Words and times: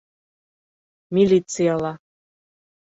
Милицияла 1.15 1.93